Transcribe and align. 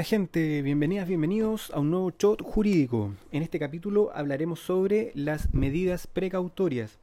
Hola 0.00 0.06
gente, 0.06 0.62
bienvenidas, 0.62 1.06
bienvenidos 1.06 1.70
a 1.74 1.78
un 1.78 1.90
nuevo 1.90 2.10
shot 2.18 2.40
jurídico. 2.40 3.12
En 3.32 3.42
este 3.42 3.58
capítulo 3.58 4.10
hablaremos 4.14 4.58
sobre 4.58 5.12
las 5.14 5.52
medidas 5.52 6.06
precautorias. 6.06 6.98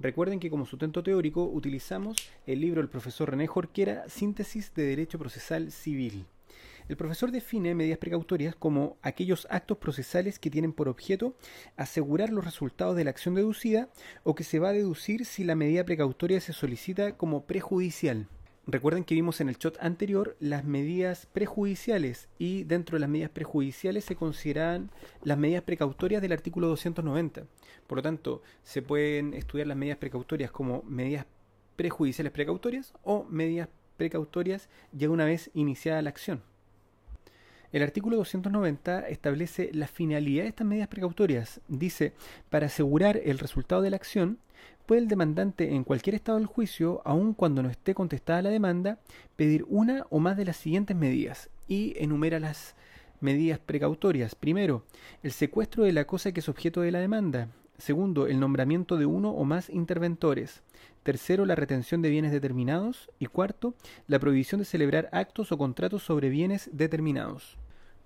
Recuerden 0.00 0.40
que 0.40 0.50
como 0.50 0.66
sustento 0.66 1.04
teórico 1.04 1.44
utilizamos 1.44 2.16
el 2.48 2.60
libro 2.60 2.80
del 2.80 2.90
profesor 2.90 3.30
René 3.30 3.46
Jorquera, 3.46 4.08
Síntesis 4.08 4.74
de 4.74 4.82
Derecho 4.82 5.16
Procesal 5.16 5.70
Civil. 5.70 6.26
El 6.88 6.96
profesor 6.96 7.30
define 7.30 7.76
medidas 7.76 7.98
precautorias 7.98 8.56
como 8.56 8.96
aquellos 9.00 9.46
actos 9.48 9.78
procesales 9.78 10.40
que 10.40 10.50
tienen 10.50 10.72
por 10.72 10.88
objeto 10.88 11.36
asegurar 11.76 12.30
los 12.30 12.44
resultados 12.44 12.96
de 12.96 13.04
la 13.04 13.10
acción 13.10 13.36
deducida 13.36 13.90
o 14.24 14.34
que 14.34 14.42
se 14.42 14.58
va 14.58 14.70
a 14.70 14.72
deducir 14.72 15.24
si 15.24 15.44
la 15.44 15.54
medida 15.54 15.84
precautoria 15.84 16.40
se 16.40 16.52
solicita 16.52 17.16
como 17.16 17.44
prejudicial. 17.44 18.26
Recuerden 18.66 19.04
que 19.04 19.14
vimos 19.14 19.40
en 19.40 19.48
el 19.48 19.56
shot 19.56 19.78
anterior 19.80 20.36
las 20.38 20.64
medidas 20.64 21.26
prejudiciales 21.26 22.28
y 22.38 22.64
dentro 22.64 22.96
de 22.96 23.00
las 23.00 23.08
medidas 23.08 23.30
prejudiciales 23.30 24.04
se 24.04 24.16
consideran 24.16 24.90
las 25.22 25.38
medidas 25.38 25.62
precautorias 25.62 26.20
del 26.22 26.32
artículo 26.32 26.68
290. 26.68 27.46
Por 27.86 27.98
lo 27.98 28.02
tanto, 28.02 28.42
se 28.62 28.82
pueden 28.82 29.34
estudiar 29.34 29.66
las 29.66 29.76
medidas 29.76 29.98
precautorias 29.98 30.50
como 30.50 30.82
medidas 30.82 31.26
prejudiciales 31.76 32.32
precautorias 32.32 32.92
o 33.02 33.24
medidas 33.24 33.68
precautorias 33.96 34.68
ya 34.92 35.08
una 35.08 35.24
vez 35.24 35.50
iniciada 35.54 36.02
la 36.02 36.10
acción. 36.10 36.42
El 37.72 37.82
artículo 37.82 38.16
290 38.16 39.08
establece 39.08 39.70
la 39.72 39.86
finalidad 39.86 40.42
de 40.42 40.48
estas 40.48 40.66
medidas 40.66 40.88
precautorias. 40.88 41.60
Dice, 41.68 42.14
para 42.48 42.66
asegurar 42.66 43.20
el 43.24 43.38
resultado 43.38 43.80
de 43.82 43.90
la 43.90 43.96
acción, 43.96 44.38
puede 44.86 45.02
el 45.02 45.08
demandante 45.08 45.72
en 45.72 45.84
cualquier 45.84 46.16
estado 46.16 46.38
del 46.38 46.48
juicio, 46.48 47.00
aun 47.04 47.32
cuando 47.32 47.62
no 47.62 47.70
esté 47.70 47.94
contestada 47.94 48.42
la 48.42 48.50
demanda, 48.50 48.98
pedir 49.36 49.64
una 49.68 50.04
o 50.10 50.18
más 50.18 50.36
de 50.36 50.46
las 50.46 50.56
siguientes 50.56 50.96
medidas 50.96 51.48
y 51.68 51.94
enumera 51.96 52.40
las 52.40 52.74
medidas 53.20 53.60
precautorias. 53.60 54.34
Primero, 54.34 54.84
el 55.22 55.30
secuestro 55.30 55.84
de 55.84 55.92
la 55.92 56.06
cosa 56.06 56.32
que 56.32 56.40
es 56.40 56.48
objeto 56.48 56.80
de 56.80 56.90
la 56.90 56.98
demanda. 56.98 57.48
Segundo, 57.80 58.26
el 58.26 58.38
nombramiento 58.38 58.96
de 58.98 59.06
uno 59.06 59.30
o 59.30 59.44
más 59.44 59.70
interventores. 59.70 60.62
Tercero, 61.02 61.46
la 61.46 61.54
retención 61.54 62.02
de 62.02 62.10
bienes 62.10 62.30
determinados. 62.30 63.10
Y 63.18 63.26
cuarto, 63.26 63.74
la 64.06 64.18
prohibición 64.18 64.58
de 64.58 64.66
celebrar 64.66 65.08
actos 65.12 65.50
o 65.50 65.58
contratos 65.58 66.02
sobre 66.02 66.28
bienes 66.28 66.68
determinados. 66.72 67.56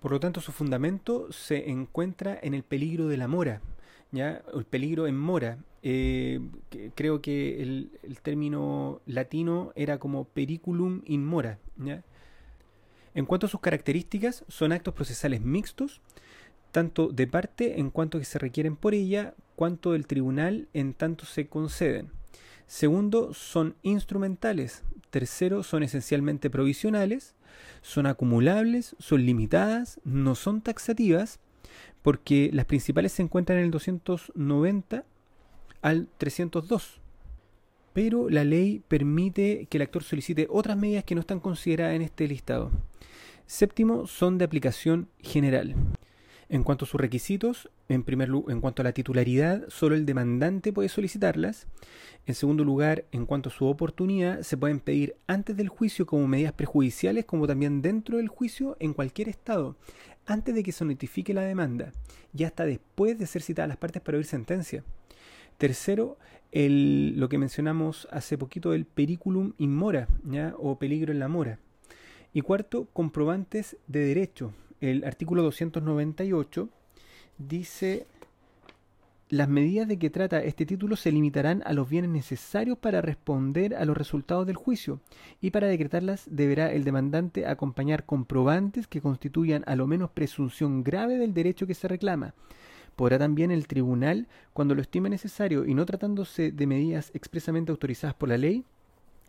Por 0.00 0.12
lo 0.12 0.20
tanto, 0.20 0.40
su 0.40 0.52
fundamento 0.52 1.32
se 1.32 1.70
encuentra 1.70 2.38
en 2.40 2.54
el 2.54 2.62
peligro 2.62 3.08
de 3.08 3.16
la 3.16 3.26
mora, 3.26 3.62
¿ya? 4.12 4.42
el 4.54 4.64
peligro 4.64 5.06
en 5.06 5.18
mora. 5.18 5.58
Eh, 5.82 6.40
creo 6.94 7.20
que 7.20 7.62
el, 7.62 7.90
término 8.22 9.00
latino 9.06 9.72
era 9.74 9.98
como 9.98 10.24
periculum 10.24 11.00
in 11.06 11.24
mora. 11.24 11.58
En 13.14 13.26
cuanto 13.26 13.46
a 13.46 13.48
sus 13.48 13.60
características, 13.60 14.44
son 14.48 14.72
actos 14.72 14.94
procesales 14.94 15.40
mixtos, 15.40 16.00
tanto 16.70 17.08
de 17.08 17.26
parte 17.26 17.80
en 17.80 17.90
cuanto 17.90 18.18
que 18.18 18.24
se 18.24 18.38
requieren 18.38 18.76
por 18.76 18.94
ella, 18.94 19.34
cuanto 19.56 19.92
del 19.92 20.06
tribunal 20.06 20.68
en 20.72 20.94
tanto 20.94 21.26
se 21.26 21.46
conceden. 21.46 22.10
Segundo, 22.66 23.34
son 23.34 23.76
instrumentales. 23.82 24.82
Tercero, 25.10 25.62
son 25.62 25.82
esencialmente 25.82 26.50
provisionales. 26.50 27.34
Son 27.82 28.06
acumulables, 28.06 28.96
son 28.98 29.24
limitadas, 29.24 30.00
no 30.04 30.34
son 30.34 30.60
taxativas, 30.60 31.38
porque 32.02 32.50
las 32.52 32.64
principales 32.64 33.12
se 33.12 33.22
encuentran 33.22 33.58
en 33.58 33.66
el 33.66 33.70
290 33.70 35.04
al 35.82 36.08
302. 36.18 37.00
Pero 37.92 38.28
la 38.28 38.42
ley 38.42 38.82
permite 38.88 39.66
que 39.70 39.78
el 39.78 39.82
actor 39.82 40.02
solicite 40.02 40.48
otras 40.50 40.76
medidas 40.76 41.04
que 41.04 41.14
no 41.14 41.20
están 41.20 41.40
consideradas 41.40 41.94
en 41.94 42.02
este 42.02 42.26
listado. 42.26 42.70
Séptimo, 43.46 44.06
son 44.06 44.38
de 44.38 44.46
aplicación 44.46 45.08
general. 45.20 45.74
En 46.48 46.62
cuanto 46.62 46.84
a 46.84 46.88
sus 46.88 47.00
requisitos, 47.00 47.70
en 47.88 48.02
primer 48.02 48.28
lugar, 48.28 48.54
en 48.54 48.60
cuanto 48.60 48.82
a 48.82 48.84
la 48.84 48.92
titularidad, 48.92 49.64
solo 49.68 49.94
el 49.94 50.04
demandante 50.04 50.72
puede 50.72 50.88
solicitarlas. 50.88 51.66
En 52.26 52.34
segundo 52.34 52.64
lugar, 52.64 53.04
en 53.12 53.26
cuanto 53.26 53.48
a 53.48 53.52
su 53.52 53.66
oportunidad, 53.66 54.42
se 54.42 54.56
pueden 54.56 54.80
pedir 54.80 55.16
antes 55.26 55.56
del 55.56 55.68
juicio 55.68 56.06
como 56.06 56.26
medidas 56.28 56.52
prejudiciales, 56.52 57.24
como 57.24 57.46
también 57.46 57.82
dentro 57.82 58.18
del 58.18 58.28
juicio 58.28 58.76
en 58.78 58.92
cualquier 58.92 59.28
estado, 59.28 59.76
antes 60.26 60.54
de 60.54 60.62
que 60.62 60.72
se 60.72 60.84
notifique 60.84 61.34
la 61.34 61.42
demanda 61.42 61.92
y 62.36 62.44
hasta 62.44 62.64
después 62.64 63.18
de 63.18 63.26
ser 63.26 63.42
citadas 63.42 63.68
las 63.68 63.78
partes 63.78 64.02
para 64.02 64.18
oír 64.18 64.26
sentencia. 64.26 64.84
Tercero, 65.58 66.18
el, 66.52 67.18
lo 67.18 67.28
que 67.28 67.38
mencionamos 67.38 68.08
hace 68.10 68.36
poquito, 68.38 68.74
el 68.74 68.84
periculum 68.86 69.52
in 69.58 69.74
mora, 69.74 70.08
o 70.58 70.78
peligro 70.78 71.12
en 71.12 71.18
la 71.18 71.28
mora. 71.28 71.58
Y 72.32 72.40
cuarto, 72.40 72.88
comprobantes 72.92 73.76
de 73.86 74.00
derecho, 74.00 74.52
el 74.90 75.04
artículo 75.04 75.42
298 75.42 76.68
dice 77.38 78.06
las 79.30 79.48
medidas 79.48 79.88
de 79.88 79.98
que 79.98 80.10
trata 80.10 80.44
este 80.44 80.66
título 80.66 80.96
se 80.96 81.10
limitarán 81.10 81.62
a 81.64 81.72
los 81.72 81.88
bienes 81.88 82.10
necesarios 82.10 82.78
para 82.78 83.00
responder 83.00 83.74
a 83.74 83.84
los 83.84 83.96
resultados 83.96 84.46
del 84.46 84.56
juicio 84.56 85.00
y 85.40 85.50
para 85.50 85.66
decretarlas 85.66 86.26
deberá 86.30 86.70
el 86.70 86.84
demandante 86.84 87.46
acompañar 87.46 88.04
comprobantes 88.04 88.86
que 88.86 89.00
constituyan 89.00 89.64
a 89.66 89.76
lo 89.76 89.86
menos 89.86 90.10
presunción 90.10 90.84
grave 90.84 91.16
del 91.16 91.34
derecho 91.34 91.66
que 91.66 91.74
se 91.74 91.88
reclama. 91.88 92.34
Podrá 92.96 93.18
también 93.18 93.50
el 93.50 93.66
tribunal, 93.66 94.28
cuando 94.52 94.74
lo 94.76 94.82
estime 94.82 95.10
necesario 95.10 95.66
y 95.66 95.74
no 95.74 95.84
tratándose 95.84 96.52
de 96.52 96.66
medidas 96.66 97.10
expresamente 97.12 97.72
autorizadas 97.72 98.14
por 98.14 98.28
la 98.28 98.38
ley, 98.38 98.64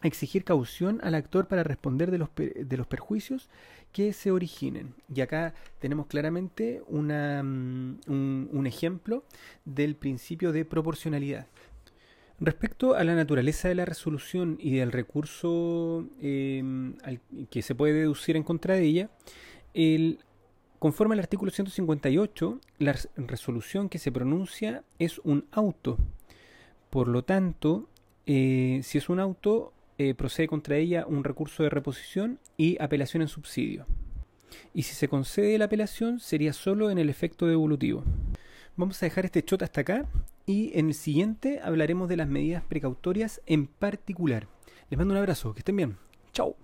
exigir 0.04 0.44
caución 0.44 1.00
al 1.04 1.16
actor 1.16 1.48
para 1.48 1.64
responder 1.64 2.12
de 2.12 2.18
los, 2.18 2.30
de 2.36 2.78
los 2.78 2.88
perjuicios 2.88 3.50
que 3.96 4.12
se 4.12 4.32
originen. 4.32 4.94
Y 5.14 5.22
acá 5.22 5.54
tenemos 5.80 6.08
claramente 6.08 6.84
una, 6.88 7.42
mm, 7.42 8.50
un, 8.52 8.68
ejemplo 8.68 9.24
del 9.64 9.96
principio 9.96 10.52
de 10.52 10.66
proporcionalidad. 10.66 11.48
Respecto 12.40 12.96
a 12.96 13.06
la 13.06 13.16
naturaleza 13.16 13.70
de 13.70 13.76
la 13.76 13.86
resolución 13.86 14.58
y 14.60 14.76
del 14.76 14.92
recurso 14.92 16.10
em, 16.22 16.98
que 17.50 17.62
se 17.62 17.74
puede 17.74 17.94
deducir 17.94 18.36
en 18.36 18.44
contra 18.44 18.74
de 18.74 18.84
ella, 18.84 19.10
el, 19.74 20.20
conforme 20.80 21.14
al 21.14 21.20
artículo 21.22 21.52
158, 21.52 22.60
la 22.80 22.96
resolución 23.16 23.88
que 23.88 24.00
se 24.00 24.12
pronuncia 24.12 24.84
es 25.00 25.20
un 25.20 25.46
auto. 25.52 25.98
Por 26.90 27.08
lo 27.08 27.24
tanto, 27.24 27.88
eh, 28.26 28.82
si 28.84 28.98
es 28.98 29.08
un 29.08 29.22
auto, 29.22 29.72
eh, 29.98 30.14
procede 30.14 30.48
contra 30.48 30.78
ella 30.78 31.06
un 31.08 31.24
recurso 31.24 31.64
de 31.64 31.70
reposición 31.70 32.40
y 32.58 32.82
apelación 32.82 33.22
en 33.22 33.28
subsidio. 33.28 33.86
Y 34.74 34.84
si 34.84 34.94
se 34.96 35.08
concede 35.08 35.58
la 35.58 35.66
apelación 35.66 36.20
sería 36.20 36.54
solo 36.54 36.90
en 36.92 36.98
el 36.98 37.10
efecto 37.10 37.48
devolutivo. 37.48 38.04
Vamos 38.76 39.02
a 39.02 39.06
dejar 39.06 39.26
este 39.26 39.44
shot 39.46 39.62
hasta 39.62 39.82
acá 39.82 40.06
y 40.46 40.78
en 40.78 40.88
el 40.88 40.94
siguiente 40.94 41.60
hablaremos 41.64 42.10
de 42.10 42.18
las 42.18 42.28
medidas 42.28 42.64
precautorias 42.64 43.42
en 43.46 43.68
particular. 43.68 44.48
Les 44.90 44.98
mando 44.98 45.14
un 45.14 45.20
abrazo, 45.20 45.54
que 45.54 45.60
estén 45.60 45.78
bien. 45.78 45.98
Chao. 46.34 46.56